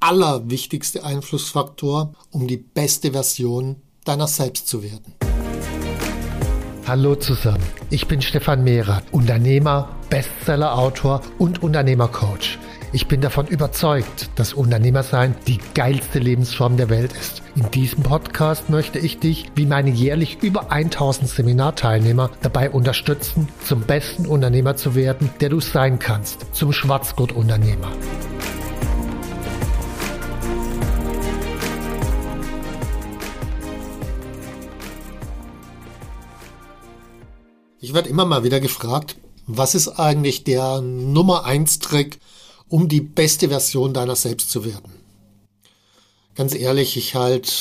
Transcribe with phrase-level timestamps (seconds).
[0.00, 5.14] allerwichtigste Einflussfaktor, um die beste Version deiner selbst zu werden.
[6.86, 12.58] Hallo zusammen, ich bin Stefan Mehrer, Unternehmer, Bestseller-Autor und Unternehmercoach.
[12.92, 17.42] Ich bin davon überzeugt, dass Unternehmersein die geilste Lebensform der Welt ist.
[17.56, 23.80] In diesem Podcast möchte ich dich, wie meine jährlich über 1000 Seminarteilnehmer, dabei unterstützen, zum
[23.82, 27.90] besten Unternehmer zu werden, der du sein kannst, zum Schwarzgurt-Unternehmer.
[37.86, 39.14] Ich werde immer mal wieder gefragt,
[39.46, 42.18] was ist eigentlich der Nummer eins Trick,
[42.68, 44.92] um die beste Version deiner selbst zu werden?
[46.34, 47.52] Ganz ehrlich, ich halte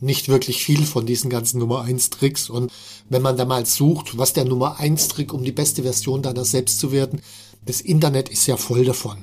[0.00, 2.72] nicht wirklich viel von diesen ganzen Nummer eins Tricks und
[3.10, 6.44] wenn man da mal sucht, was der Nummer eins Trick, um die beste Version deiner
[6.44, 7.22] selbst zu werden,
[7.64, 9.18] das Internet ist ja voll davon.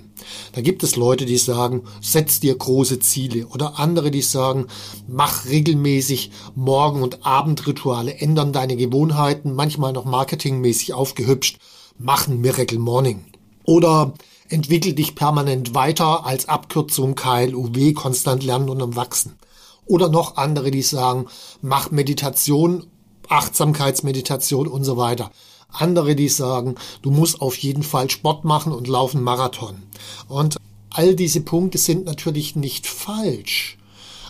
[0.52, 4.68] Da gibt es Leute, die sagen, setz dir große Ziele oder andere, die sagen,
[5.08, 11.60] mach regelmäßig Morgen- und Abendrituale, ändern deine Gewohnheiten, manchmal noch marketingmäßig aufgehübscht,
[11.98, 13.26] mach ein Miracle Morning.
[13.64, 14.14] Oder
[14.50, 19.38] entwickel dich permanent weiter als Abkürzung KLUW, konstant lernen und am Wachsen.
[19.86, 21.28] Oder noch andere, die sagen,
[21.62, 22.88] mach Meditation,
[23.30, 25.32] Achtsamkeitsmeditation und so weiter.
[25.70, 29.84] Andere, die sagen, du musst auf jeden Fall Sport machen und laufen Marathon.
[30.28, 30.58] Und
[30.90, 33.78] all diese Punkte sind natürlich nicht falsch.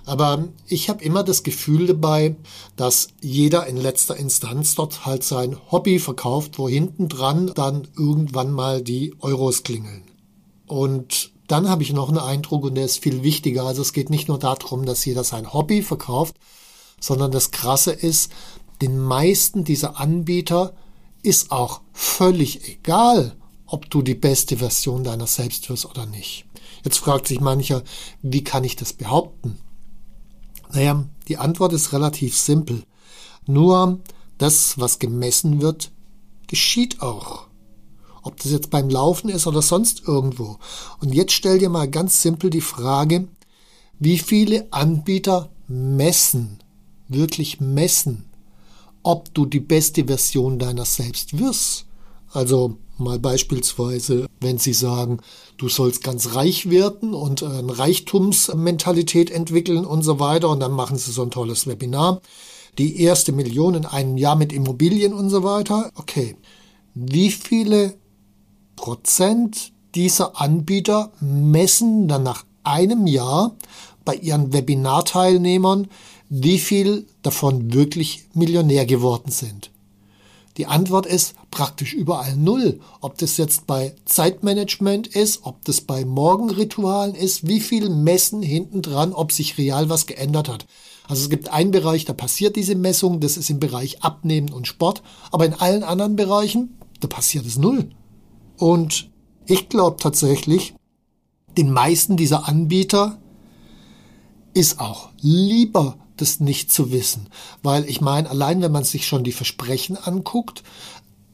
[0.06, 2.38] Aber ich habe immer das Gefühl dabei,
[2.78, 8.52] dass jeder in letzter Instanz dort halt sein Hobby verkauft, wo hinten dran dann irgendwann
[8.52, 10.04] mal die Euros klingeln.
[10.66, 13.64] Und dann habe ich noch einen Eindruck und der ist viel wichtiger.
[13.64, 16.36] Also es geht nicht nur darum, dass jeder sein Hobby verkauft,
[17.02, 18.32] sondern das Krasse ist,
[18.82, 20.74] den meisten dieser Anbieter
[21.28, 26.46] ist auch völlig egal, ob du die beste Version deiner selbst wirst oder nicht.
[26.84, 27.84] Jetzt fragt sich mancher,
[28.22, 29.58] wie kann ich das behaupten?
[30.72, 32.84] Naja, die Antwort ist relativ simpel.
[33.46, 34.00] Nur
[34.38, 35.92] das, was gemessen wird,
[36.48, 37.48] geschieht auch.
[38.24, 40.60] Ob das jetzt beim Laufen ist oder sonst irgendwo.
[41.02, 43.28] Und jetzt stell dir mal ganz simpel die Frage,
[44.00, 46.60] wie viele Anbieter messen,
[47.10, 48.30] wirklich messen,
[49.08, 51.86] ob du die beste Version deiner selbst wirst.
[52.34, 55.20] Also mal beispielsweise, wenn sie sagen,
[55.56, 60.98] du sollst ganz reich werden und eine Reichtumsmentalität entwickeln und so weiter und dann machen
[60.98, 62.20] sie so ein tolles Webinar.
[62.80, 65.90] Die erste Million in einem Jahr mit Immobilien und so weiter.
[65.96, 66.36] Okay.
[66.94, 67.94] Wie viele
[68.76, 73.56] Prozent dieser Anbieter messen dann nach einem Jahr
[74.04, 75.88] bei ihren Webinarteilnehmern,
[76.30, 79.72] wie viel davon wirklich Millionär geworden sind.
[80.58, 82.80] Die Antwort ist praktisch überall null.
[83.00, 88.82] Ob das jetzt bei Zeitmanagement ist, ob das bei Morgenritualen ist, wie viel messen hinten
[88.82, 90.66] dran, ob sich real was geändert hat.
[91.08, 94.68] Also es gibt einen Bereich, da passiert diese Messung, das ist im Bereich Abnehmen und
[94.68, 97.92] Sport, aber in allen anderen Bereichen, da passiert es null.
[98.58, 99.10] Und
[99.46, 100.74] ich glaube tatsächlich,
[101.56, 103.20] den meisten dieser Anbieter
[104.54, 107.28] ist auch lieber das nicht zu wissen.
[107.64, 110.64] Weil ich meine, allein wenn man sich schon die Versprechen anguckt,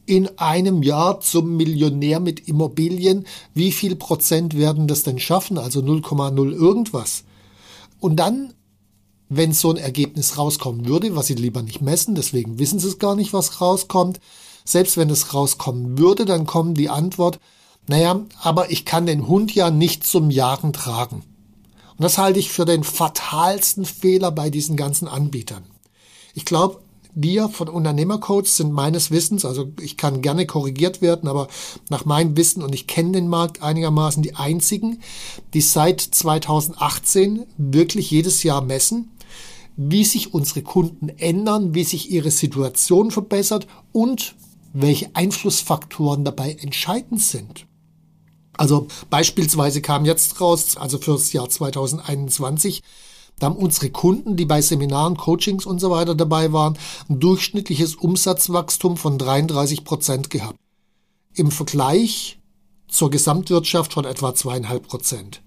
[0.06, 5.58] in einem Jahr zum Millionär mit Immobilien, wie viel Prozent werden das denn schaffen?
[5.58, 7.24] Also 0,0 irgendwas.
[8.00, 8.52] Und dann,
[9.28, 12.98] wenn so ein Ergebnis rauskommen würde, was sie lieber nicht messen, deswegen wissen sie es
[12.98, 14.20] gar nicht, was rauskommt,
[14.64, 17.38] selbst wenn es rauskommen würde, dann kommt die Antwort,
[17.86, 21.22] naja, aber ich kann den Hund ja nicht zum Jagen tragen.
[21.96, 25.64] Und das halte ich für den fatalsten Fehler bei diesen ganzen Anbietern.
[26.34, 26.80] Ich glaube,
[27.14, 31.46] wir von Unternehmercoach sind meines Wissens, also ich kann gerne korrigiert werden, aber
[31.88, 35.00] nach meinem Wissen und ich kenne den Markt einigermaßen die einzigen,
[35.54, 39.12] die seit 2018 wirklich jedes Jahr messen,
[39.76, 44.34] wie sich unsere Kunden ändern, wie sich ihre Situation verbessert und
[44.72, 47.66] welche Einflussfaktoren dabei entscheidend sind.
[48.56, 52.82] Also beispielsweise kam jetzt raus, also fürs Jahr 2021,
[53.38, 56.78] da haben unsere Kunden, die bei Seminaren, Coachings und so weiter dabei waren,
[57.08, 60.58] ein durchschnittliches Umsatzwachstum von 33 Prozent gehabt.
[61.34, 62.38] Im Vergleich
[62.86, 65.42] zur Gesamtwirtschaft von etwa zweieinhalb Prozent.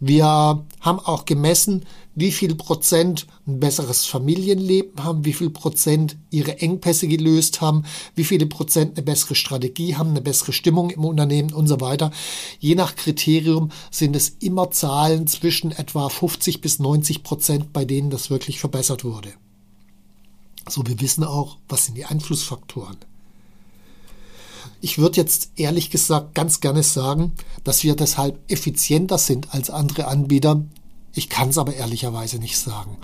[0.00, 1.84] Wir haben auch gemessen,
[2.14, 7.84] wie viel Prozent ein besseres Familienleben haben, wie viel Prozent ihre Engpässe gelöst haben,
[8.14, 12.12] wie viele Prozent eine bessere Strategie haben, eine bessere Stimmung im Unternehmen und so weiter.
[12.60, 18.10] Je nach Kriterium sind es immer Zahlen zwischen etwa 50 bis 90 Prozent, bei denen
[18.10, 19.32] das wirklich verbessert wurde.
[20.68, 22.98] So, wir wissen auch, was sind die Einflussfaktoren.
[24.80, 27.32] Ich würde jetzt ehrlich gesagt ganz gerne sagen,
[27.64, 30.62] dass wir deshalb effizienter sind als andere Anbieter.
[31.14, 32.96] Ich kann es aber ehrlicherweise nicht sagen.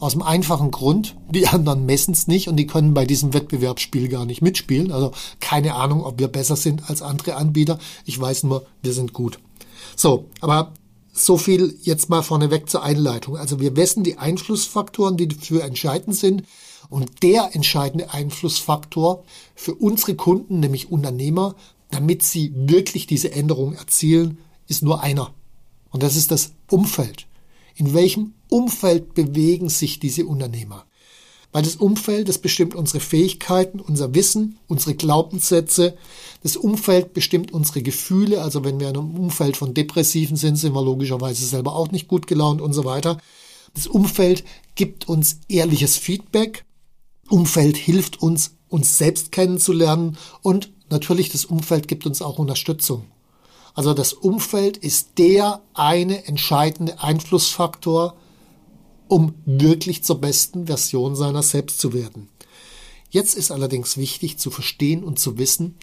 [0.00, 4.08] Aus dem einfachen Grund, die anderen messen es nicht und die können bei diesem Wettbewerbsspiel
[4.08, 4.90] gar nicht mitspielen.
[4.90, 7.78] Also keine Ahnung, ob wir besser sind als andere Anbieter.
[8.04, 9.38] Ich weiß nur, wir sind gut.
[9.94, 10.72] So, aber
[11.12, 13.36] so viel jetzt mal vorneweg zur Einleitung.
[13.36, 16.44] Also wir messen die Einflussfaktoren, die dafür entscheidend sind.
[16.88, 19.24] Und der entscheidende Einflussfaktor
[19.54, 21.54] für unsere Kunden, nämlich Unternehmer,
[21.90, 25.32] damit sie wirklich diese Änderung erzielen, ist nur einer.
[25.90, 27.26] Und das ist das Umfeld.
[27.76, 30.86] In welchem Umfeld bewegen sich diese Unternehmer?
[31.52, 35.96] Weil das Umfeld, das bestimmt unsere Fähigkeiten, unser Wissen, unsere Glaubenssätze.
[36.42, 38.42] Das Umfeld bestimmt unsere Gefühle.
[38.42, 42.08] Also wenn wir in einem Umfeld von Depressiven sind, sind wir logischerweise selber auch nicht
[42.08, 43.18] gut gelaunt und so weiter.
[43.74, 44.44] Das Umfeld
[44.74, 46.64] gibt uns ehrliches Feedback.
[47.28, 53.04] Umfeld hilft uns, uns selbst kennenzulernen und natürlich das Umfeld gibt uns auch Unterstützung.
[53.74, 58.16] Also das Umfeld ist der eine entscheidende Einflussfaktor,
[59.12, 62.30] um wirklich zur besten Version seiner selbst zu werden.
[63.10, 65.74] Jetzt ist allerdings wichtig zu verstehen und zu wissen,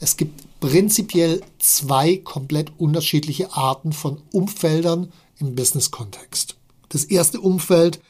[0.00, 6.56] es gibt prinzipiell zwei komplett unterschiedliche Arten von Umfeldern im Business-Kontext.
[6.90, 8.00] Das erste Umfeld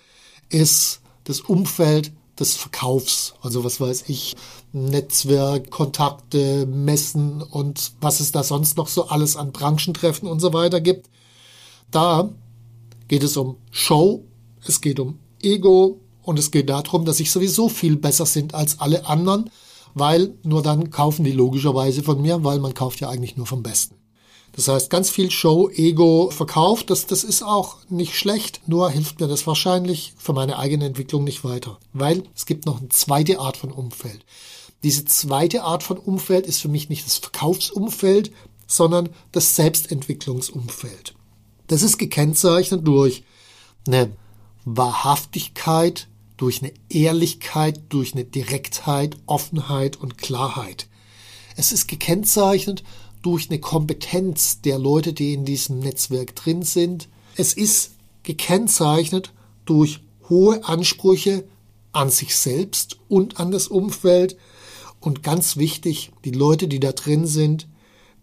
[0.49, 2.11] ist das Umfeld
[2.41, 3.35] des Verkaufs.
[3.43, 4.35] Also was weiß ich,
[4.73, 10.53] Netzwerk, Kontakte, Messen und was es da sonst noch so alles an Branchentreffen und so
[10.53, 11.11] weiter gibt.
[11.93, 12.29] Da
[13.06, 14.25] geht es um Show,
[14.66, 18.81] es geht um Ego und es geht darum, dass ich sowieso viel besser sind als
[18.81, 19.50] alle anderen,
[19.94, 23.62] weil nur dann kaufen die logischerweise von mir, weil man kauft ja eigentlich nur vom
[23.62, 23.96] Besten.
[24.56, 29.20] Das heißt, ganz viel Show, Ego, Verkauf, das, das ist auch nicht schlecht, nur hilft
[29.20, 31.78] mir das wahrscheinlich für meine eigene Entwicklung nicht weiter.
[31.93, 34.25] Weil es gibt noch eine zweite Art von Umfeld.
[34.84, 38.31] Diese zweite Art von Umfeld ist für mich nicht das Verkaufsumfeld,
[38.66, 41.14] sondern das Selbstentwicklungsumfeld.
[41.66, 43.25] Das ist gekennzeichnet durch
[43.87, 44.11] eine
[44.64, 50.88] Wahrhaftigkeit, durch eine Ehrlichkeit, durch eine Direktheit, Offenheit und Klarheit.
[51.56, 52.82] Es ist gekennzeichnet
[53.22, 57.08] durch eine Kompetenz der Leute, die in diesem Netzwerk drin sind.
[57.37, 59.32] Es ist gekennzeichnet
[59.64, 61.44] durch hohe Ansprüche
[61.93, 64.37] an sich selbst und an das Umfeld.
[65.00, 67.69] Und ganz wichtig, die Leute, die da drin sind,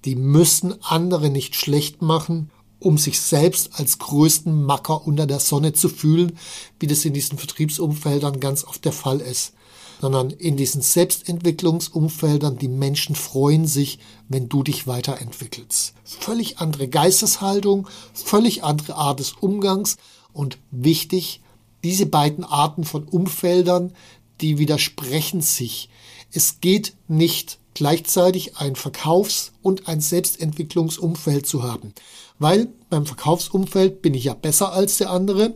[0.03, 2.49] die müssen andere nicht schlecht machen,
[2.81, 6.37] um sich selbst als größten Macker unter der Sonne zu fühlen,
[6.79, 9.53] wie das in diesen Vertriebsumfeldern ganz oft der Fall ist
[10.01, 15.93] sondern in diesen Selbstentwicklungsumfeldern, die Menschen freuen sich, wenn du dich weiterentwickelst.
[16.03, 19.97] Völlig andere Geisteshaltung, völlig andere Art des Umgangs
[20.33, 21.41] und wichtig,
[21.83, 23.93] diese beiden Arten von Umfeldern,
[24.41, 25.89] die widersprechen sich.
[26.31, 31.95] Es geht nicht gleichzeitig ein Verkaufs- und ein Selbstentwicklungsumfeld zu haben.
[32.37, 35.55] Weil beim Verkaufsumfeld bin ich ja besser als der andere,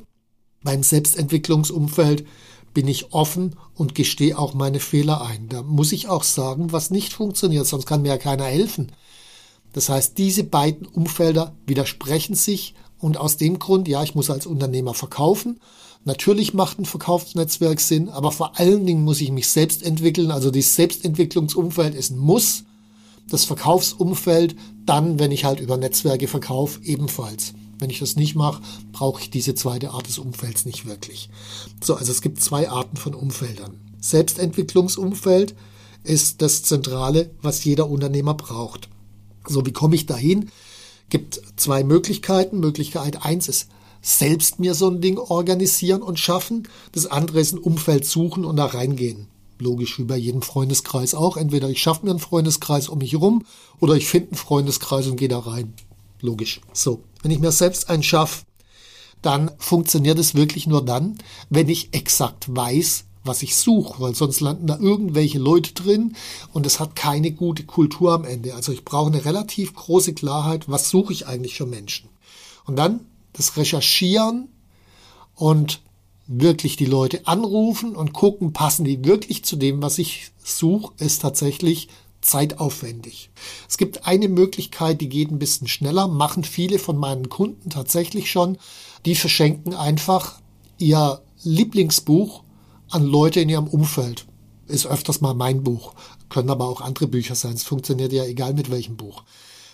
[0.64, 2.26] beim Selbstentwicklungsumfeld
[2.74, 5.50] bin ich offen und gestehe auch meine Fehler ein.
[5.50, 8.92] Da muss ich auch sagen, was nicht funktioniert, sonst kann mir ja keiner helfen.
[9.74, 14.46] Das heißt, diese beiden Umfelder widersprechen sich und aus dem Grund, ja, ich muss als
[14.46, 15.60] Unternehmer verkaufen.
[16.06, 20.32] Natürlich macht ein Verkaufsnetzwerk Sinn, aber vor allen Dingen muss ich mich selbst entwickeln.
[20.32, 22.64] Also dieses Selbstentwicklungsumfeld ist ein Muss.
[23.28, 27.54] Das Verkaufsumfeld dann, wenn ich halt über Netzwerke verkaufe, ebenfalls.
[27.80, 28.62] Wenn ich das nicht mache,
[28.92, 31.30] brauche ich diese zweite Art des Umfelds nicht wirklich.
[31.84, 33.80] So, also es gibt zwei Arten von Umfeldern.
[34.00, 35.56] Selbstentwicklungsumfeld
[36.04, 38.90] ist das Zentrale, was jeder Unternehmer braucht.
[39.48, 40.50] So, wie komme ich dahin?
[41.10, 42.60] Gibt zwei Möglichkeiten.
[42.60, 43.70] Möglichkeit eins ist
[44.02, 46.68] selbst mir so ein Ding organisieren und schaffen.
[46.92, 49.28] Das andere ist ein Umfeld suchen und da reingehen.
[49.58, 51.38] Logisch wie bei jedem Freundeskreis auch.
[51.38, 53.46] Entweder ich schaffe mir einen Freundeskreis um mich herum
[53.80, 55.74] oder ich finde einen Freundeskreis und gehe da rein.
[56.22, 56.62] Logisch.
[56.74, 58.46] So, wenn ich mir selbst einen schaffe,
[59.22, 61.18] dann funktioniert es wirklich nur dann,
[61.50, 66.16] wenn ich exakt weiß, was ich suche, weil sonst landen da irgendwelche Leute drin
[66.54, 68.54] und es hat keine gute Kultur am Ende.
[68.56, 72.10] Also ich brauche eine relativ große Klarheit, was suche ich eigentlich für Menschen.
[72.66, 73.02] Und dann
[73.34, 74.48] das Recherchieren
[75.36, 75.82] und
[76.28, 81.22] wirklich die Leute anrufen und gucken, passen die wirklich zu dem, was ich suche, ist
[81.22, 81.90] tatsächlich
[82.22, 83.30] zeitaufwendig.
[83.70, 88.32] Es gibt eine Möglichkeit, die geht ein bisschen schneller, machen viele von meinen Kunden tatsächlich
[88.32, 88.58] schon.
[89.06, 90.40] Die verschenken einfach
[90.80, 92.44] ihr Lieblingsbuch
[92.90, 94.26] an Leute in ihrem Umfeld.
[94.68, 95.94] Ist öfters mal mein Buch,
[96.30, 97.54] können aber auch andere Bücher sein.
[97.54, 99.24] Es funktioniert ja egal mit welchem Buch.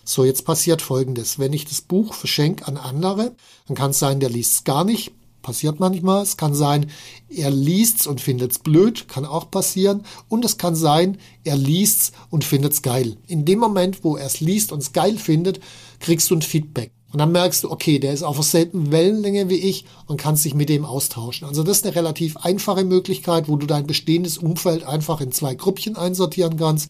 [0.04, 1.40] So, jetzt passiert Folgendes.
[1.40, 3.36] Wenn ich das Buch verschenke an andere,
[3.68, 5.14] dann kann es sein, der liest es gar nicht.
[5.42, 6.22] Passiert manchmal.
[6.22, 6.92] Es kann sein,
[7.30, 9.08] er liest's und findet's blöd.
[9.08, 10.04] Kann auch passieren.
[10.28, 13.18] Und es kann sein, er liest's und findet's geil.
[13.28, 15.60] In dem Moment, wo er es liest und es geil findet,
[16.00, 16.92] kriegst du ein Feedback.
[17.12, 20.54] Und dann merkst du, okay, der ist auf derselben Wellenlänge wie ich und kannst dich
[20.54, 21.48] mit dem austauschen.
[21.48, 25.56] Also das ist eine relativ einfache Möglichkeit, wo du dein bestehendes Umfeld einfach in zwei
[25.56, 26.90] Gruppchen einsortieren kannst.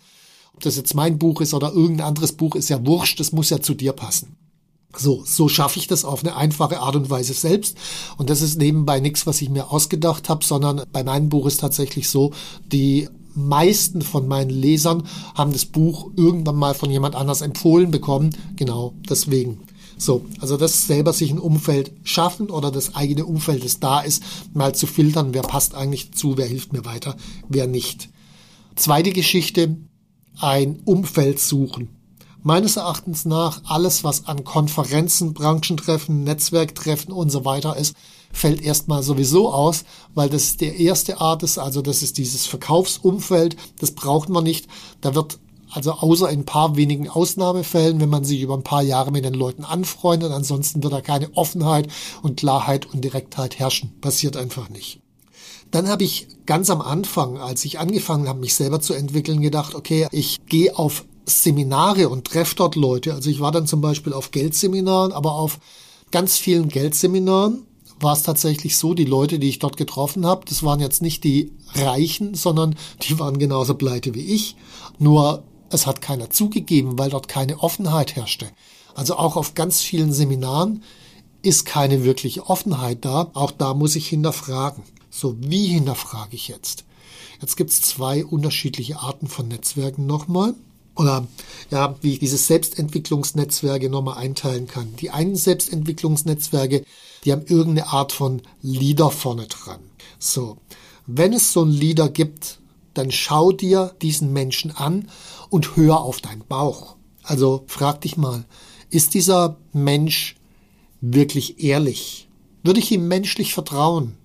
[0.54, 3.50] Ob das jetzt mein Buch ist oder irgendein anderes Buch, ist ja wurscht, das muss
[3.50, 4.36] ja zu dir passen.
[4.96, 7.78] So, so schaffe ich das auf eine einfache Art und Weise selbst.
[8.18, 11.62] Und das ist nebenbei nichts, was ich mir ausgedacht habe, sondern bei meinem Buch ist
[11.62, 12.32] tatsächlich so,
[12.72, 18.36] die meisten von meinen Lesern haben das Buch irgendwann mal von jemand anders empfohlen bekommen.
[18.58, 19.60] Genau, deswegen.
[20.02, 24.24] So, also das selber sich ein Umfeld schaffen oder das eigene Umfeld, das da ist,
[24.52, 27.16] mal zu filtern, wer passt eigentlich zu, wer hilft mir weiter,
[27.50, 28.10] wer nicht.
[28.76, 29.78] Zweite Geschichte,
[30.40, 31.90] ein Umfeld suchen.
[32.42, 37.96] Meines Erachtens nach, alles, was an Konferenzen, Branchentreffen, Netzwerktreffen und so weiter ist,
[38.34, 39.84] fällt erstmal sowieso aus,
[40.16, 44.68] weil das der erste Art ist, also das ist dieses Verkaufsumfeld, das braucht man nicht.
[45.02, 45.38] Da wird
[45.72, 49.26] also außer in ein paar wenigen Ausnahmefällen, wenn man sich über ein paar Jahre mit
[49.26, 51.88] den Leuten anfreundet, ansonsten wird da keine Offenheit
[52.22, 54.00] und Klarheit und Direktheit herrschen.
[54.02, 55.00] Passiert einfach nicht.
[55.72, 59.74] Dann habe ich ganz am Anfang, als ich angefangen habe, mich selber zu entwickeln, gedacht,
[59.74, 63.14] okay, ich gehe auf Seminare und treffe dort Leute.
[63.14, 65.60] Also ich war dann zum Beispiel auf Geldseminaren, aber auf
[66.12, 67.66] ganz vielen Geldseminaren
[68.02, 71.24] war es tatsächlich so, die Leute, die ich dort getroffen habe, das waren jetzt nicht
[71.24, 74.56] die Reichen, sondern die waren genauso pleite wie ich.
[75.00, 78.48] Nur es hat keiner zugegeben, weil dort keine Offenheit herrschte.
[78.94, 80.84] Also auch auf ganz vielen Seminaren
[81.42, 83.32] ist keine wirkliche Offenheit da.
[83.34, 84.84] Auch da muss ich hinterfragen.
[85.10, 86.86] So, wie hinterfrage ich jetzt?
[87.42, 90.54] Jetzt gibt es zwei unterschiedliche Arten von Netzwerken nochmal.
[90.96, 91.28] Oder
[91.72, 94.96] ja, wie ich diese Selbstentwicklungsnetzwerke nochmal einteilen kann.
[94.98, 96.84] Die einen Selbstentwicklungsnetzwerke,
[97.24, 99.80] die haben irgendeine Art von Leader vorne dran.
[100.20, 100.58] So,
[101.08, 102.60] wenn es so einen Leader gibt,
[102.94, 105.08] dann schau dir diesen Menschen an
[105.50, 106.96] und hör auf deinen Bauch.
[107.24, 108.46] Also frag dich mal,
[108.90, 110.36] ist dieser Mensch
[111.00, 112.30] wirklich ehrlich?
[112.64, 114.18] Würde ich ihm menschlich vertrauen?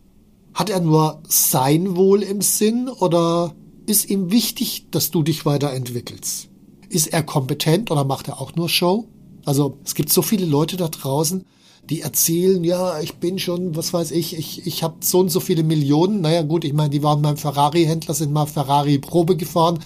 [0.54, 3.54] Hat er nur sein Wohl im Sinn oder
[3.86, 6.48] ist ihm wichtig, dass du dich weiterentwickelst?
[6.88, 9.06] Ist er kompetent oder macht er auch nur Show?
[9.44, 11.44] Also es gibt so viele Leute da draußen,
[11.90, 15.40] die erzählen, ja, ich bin schon, was weiß ich, ich, ich habe so und so
[15.40, 16.20] viele Millionen.
[16.20, 19.78] Naja gut, ich meine, die waren beim Ferrari-Händler, sind mal Ferrari-Probe gefahren,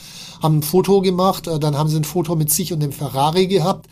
[0.43, 3.47] haben ein Foto gemacht, äh, dann haben sie ein Foto mit sich und dem Ferrari
[3.47, 3.87] gehabt.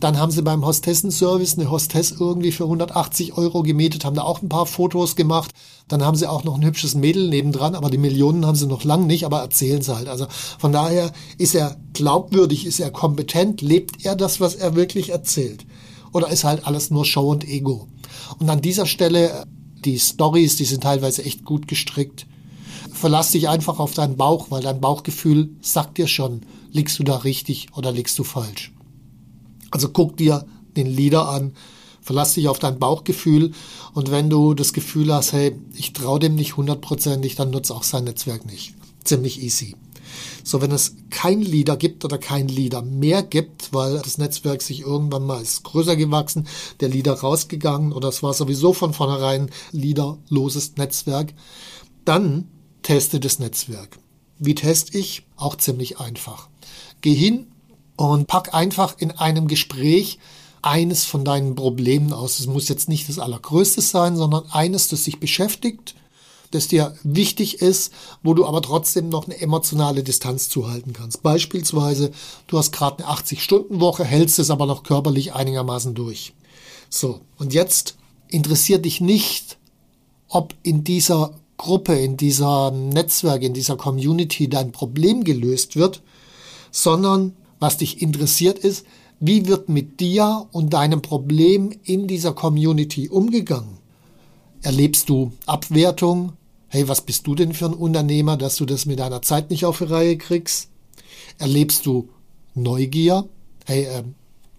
[0.00, 4.42] Dann haben sie beim Hostessenservice eine Hostess irgendwie für 180 Euro gemietet, haben da auch
[4.42, 5.52] ein paar Fotos gemacht.
[5.88, 8.84] Dann haben sie auch noch ein hübsches Mädel nebendran, aber die Millionen haben sie noch
[8.84, 10.08] lang nicht, aber erzählen sie halt.
[10.08, 10.26] Also
[10.58, 15.64] von daher ist er glaubwürdig, ist er kompetent, lebt er das, was er wirklich erzählt
[16.14, 17.88] oder ist halt alles nur Show und Ego?
[18.38, 19.44] Und an dieser Stelle,
[19.84, 22.26] die Stories, die sind teilweise echt gut gestrickt.
[22.92, 27.16] Verlass dich einfach auf deinen Bauch, weil dein Bauchgefühl sagt dir schon, liegst du da
[27.16, 28.72] richtig oder liegst du falsch.
[29.72, 31.52] Also guck dir den Leader an,
[32.00, 33.50] verlass dich auf dein Bauchgefühl
[33.92, 37.82] und wenn du das Gefühl hast, hey, ich traue dem nicht hundertprozentig, dann nutze auch
[37.82, 38.74] sein Netzwerk nicht.
[39.02, 39.74] Ziemlich easy.
[40.42, 44.80] So, wenn es kein Leader gibt oder kein Leader mehr gibt, weil das Netzwerk sich
[44.80, 46.46] irgendwann mal ist größer gewachsen,
[46.80, 51.34] der Leader rausgegangen oder es war sowieso von vornherein leaderloses Netzwerk,
[52.04, 52.48] dann
[52.82, 53.98] teste das Netzwerk.
[54.38, 55.26] Wie teste ich?
[55.36, 56.48] Auch ziemlich einfach.
[57.00, 57.46] Geh hin
[57.96, 60.18] und pack einfach in einem Gespräch
[60.62, 62.40] eines von deinen Problemen aus.
[62.40, 65.94] Es muss jetzt nicht das Allergrößte sein, sondern eines, das sich beschäftigt
[66.54, 67.92] das dir wichtig ist,
[68.22, 71.22] wo du aber trotzdem noch eine emotionale Distanz zuhalten kannst.
[71.22, 72.10] Beispielsweise,
[72.46, 76.32] du hast gerade eine 80-Stunden-Woche, hältst es aber noch körperlich einigermaßen durch.
[76.88, 77.96] So, und jetzt
[78.28, 79.58] interessiert dich nicht,
[80.28, 86.02] ob in dieser Gruppe, in dieser Netzwerk, in dieser Community dein Problem gelöst wird,
[86.70, 88.84] sondern was dich interessiert ist,
[89.20, 93.78] wie wird mit dir und deinem Problem in dieser Community umgegangen?
[94.62, 96.32] Erlebst du Abwertung?
[96.74, 99.64] Hey, was bist du denn für ein Unternehmer, dass du das mit deiner Zeit nicht
[99.64, 100.70] auf die Reihe kriegst?
[101.38, 102.08] Erlebst du
[102.54, 103.28] Neugier?
[103.64, 104.02] Hey, äh,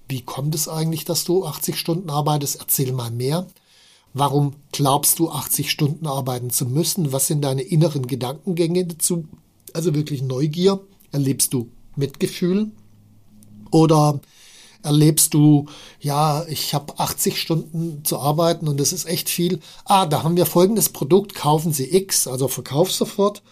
[0.07, 2.55] wie kommt es eigentlich, dass du 80 Stunden arbeitest?
[2.61, 3.47] Erzähl mal mehr.
[4.13, 7.11] Warum glaubst du, 80 Stunden arbeiten zu müssen?
[7.11, 9.25] Was sind deine inneren Gedankengänge dazu?
[9.73, 10.79] Also wirklich Neugier.
[11.11, 12.71] Erlebst du Mitgefühl?
[13.71, 14.21] Oder
[14.85, 15.65] erlebst du,
[15.99, 19.59] ja, ich habe 80 Stunden zu arbeiten und das ist echt viel.
[19.83, 23.43] Ah, da haben wir folgendes Produkt, kaufen Sie X, also verkauf sofort.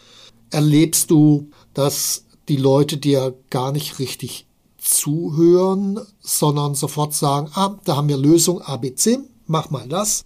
[0.52, 4.46] Erlebst du, dass die Leute dir gar nicht richtig
[4.78, 10.26] zuhören, sondern sofort sagen, ah, da haben wir Lösung ABC, mach mal das.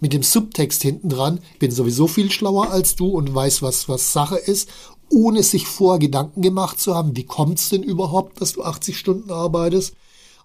[0.00, 4.12] Mit dem Subtext hinten dran, bin sowieso viel schlauer als du und weiß, was, was
[4.12, 4.68] Sache ist,
[5.12, 8.98] ohne sich vor Gedanken gemacht zu haben, wie kommt es denn überhaupt, dass du 80
[8.98, 9.94] Stunden arbeitest?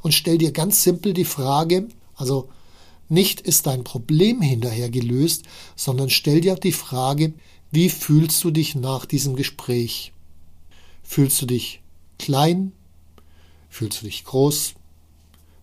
[0.02, 2.50] Und stell dir ganz simpel die Frage, also
[3.10, 5.44] nicht ist dein Problem hinterher gelöst,
[5.76, 7.34] sondern stell dir die Frage,
[7.72, 10.14] wie fühlst du dich nach diesem Gespräch?
[11.04, 11.82] Fühlst du dich
[12.20, 12.72] klein?
[13.70, 14.74] Fühlst du dich groß?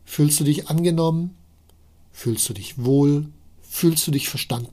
[0.05, 1.37] Fühlst du dich angenommen?
[2.12, 3.29] Fühlst du dich wohl?
[3.62, 4.71] Fühlst du dich verstanden?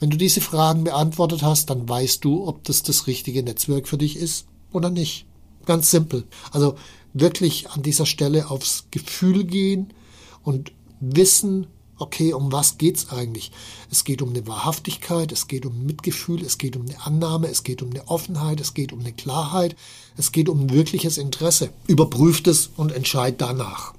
[0.00, 3.98] Wenn du diese Fragen beantwortet hast, dann weißt du, ob das das richtige Netzwerk für
[3.98, 5.26] dich ist oder nicht.
[5.64, 6.24] Ganz simpel.
[6.50, 6.76] Also
[7.14, 9.94] wirklich an dieser Stelle aufs Gefühl gehen
[10.42, 11.68] und wissen,
[11.98, 13.52] okay, um was geht's eigentlich?
[13.90, 17.62] Es geht um eine Wahrhaftigkeit, es geht um Mitgefühl, es geht um eine Annahme, es
[17.62, 19.76] geht um eine Offenheit, es geht um eine Klarheit,
[20.16, 21.70] es geht um wirkliches Interesse.
[21.86, 23.94] Überprüft es und entscheidet danach.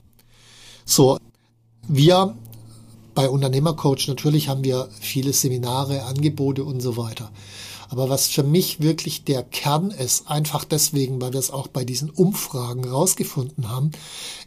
[0.83, 1.17] So,
[1.87, 2.35] wir
[3.15, 7.31] bei Unternehmercoach natürlich haben wir viele Seminare, Angebote und so weiter.
[7.89, 11.85] Aber was für mich wirklich der Kern ist, einfach deswegen, weil wir es auch bei
[11.85, 13.91] diesen Umfragen rausgefunden haben,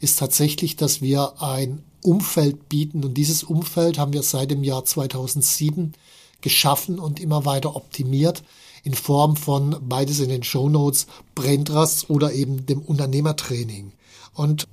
[0.00, 3.04] ist tatsächlich, dass wir ein Umfeld bieten.
[3.04, 5.92] Und dieses Umfeld haben wir seit dem Jahr 2007
[6.40, 8.42] geschaffen und immer weiter optimiert
[8.85, 13.92] in Form von beides in den Show Notes, Brain Trust oder eben dem Unternehmertraining.
[14.35, 14.68] Und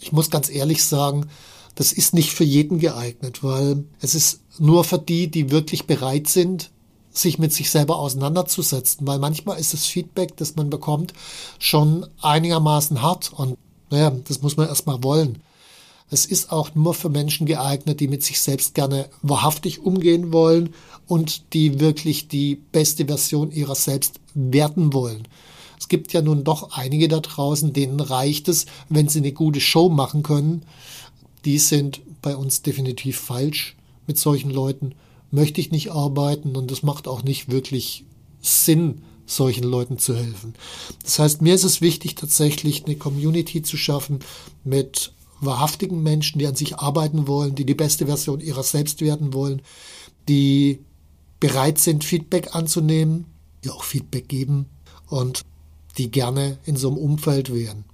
[0.00, 1.28] ich muss ganz ehrlich sagen,
[1.74, 6.28] das ist nicht für jeden geeignet, weil es ist nur für die, die wirklich bereit
[6.28, 6.70] sind,
[7.18, 11.12] sich mit sich selber auseinanderzusetzen, weil manchmal ist das Feedback, das man bekommt,
[11.58, 13.56] schon einigermaßen hart und
[13.90, 15.42] naja, das muss man erstmal wollen.
[16.10, 20.74] Es ist auch nur für Menschen geeignet, die mit sich selbst gerne wahrhaftig umgehen wollen
[21.06, 25.28] und die wirklich die beste Version ihrer selbst werden wollen.
[25.78, 29.60] Es gibt ja nun doch einige da draußen, denen reicht es, wenn sie eine gute
[29.60, 30.62] Show machen können.
[31.44, 33.76] Die sind bei uns definitiv falsch
[34.06, 34.94] mit solchen Leuten.
[35.30, 38.04] Möchte ich nicht arbeiten und es macht auch nicht wirklich
[38.40, 40.54] Sinn, solchen Leuten zu helfen.
[41.02, 44.20] Das heißt, mir ist es wichtig, tatsächlich eine Community zu schaffen
[44.64, 49.32] mit wahrhaftigen Menschen, die an sich arbeiten wollen, die die beste Version ihrer selbst werden
[49.34, 49.62] wollen,
[50.28, 50.80] die
[51.40, 53.26] bereit sind, Feedback anzunehmen,
[53.64, 54.66] die auch Feedback geben
[55.08, 55.42] und
[55.96, 57.84] die gerne in so einem Umfeld wären.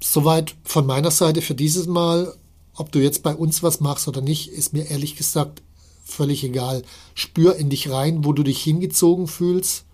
[0.00, 2.34] Soweit von meiner Seite für dieses Mal.
[2.78, 5.62] Ob du jetzt bei uns was machst oder nicht, ist mir ehrlich gesagt
[6.06, 6.82] völlig egal.
[7.14, 9.84] Spür in dich rein, wo du dich hingezogen fühlst.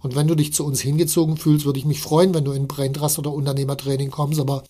[0.00, 2.68] Und wenn du dich zu uns hingezogen fühlst, würde ich mich freuen, wenn du in
[2.68, 4.38] Braindrast oder Unternehmertraining kommst.
[4.38, 4.62] Aber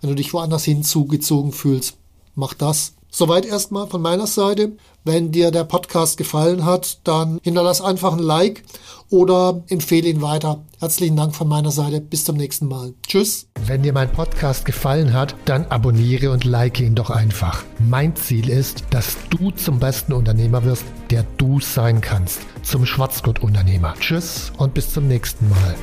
[0.00, 1.96] wenn du dich woanders hinzugezogen fühlst,
[2.34, 2.95] mach das.
[3.18, 4.72] Soweit erstmal von meiner Seite.
[5.02, 8.62] Wenn dir der Podcast gefallen hat, dann hinterlass einfach ein Like
[9.08, 10.66] oder empfehle ihn weiter.
[10.80, 12.02] Herzlichen Dank von meiner Seite.
[12.02, 12.92] Bis zum nächsten Mal.
[13.06, 13.48] Tschüss.
[13.64, 17.64] Wenn dir mein Podcast gefallen hat, dann abonniere und like ihn doch einfach.
[17.78, 22.40] Mein Ziel ist, dass du zum besten Unternehmer wirst, der du sein kannst.
[22.64, 23.94] Zum Schwarzgurt-Unternehmer.
[23.98, 25.74] Tschüss und bis zum nächsten Mal.